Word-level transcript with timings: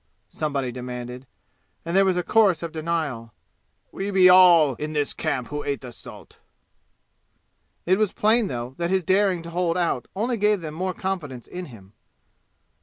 somebody 0.29 0.71
demanded, 0.71 1.27
and 1.85 1.95
there 1.95 2.03
was 2.03 2.17
a 2.17 2.23
chorus 2.23 2.63
of 2.63 2.71
denial. 2.71 3.33
"We 3.91 4.09
be 4.09 4.29
all 4.29 4.73
in 4.77 4.93
this 4.93 5.13
camp 5.13 5.49
who 5.49 5.63
ate 5.63 5.81
the 5.81 5.91
salt." 5.91 6.39
It 7.85 7.99
was 7.99 8.11
plain, 8.11 8.47
though, 8.47 8.73
that 8.79 8.89
his 8.89 9.03
daring 9.03 9.43
to 9.43 9.51
hold 9.51 9.77
out 9.77 10.07
only 10.15 10.37
gave 10.37 10.61
them 10.61 10.73
the 10.73 10.79
more 10.79 10.95
confidence 10.95 11.45
in 11.45 11.65
him. 11.67 11.93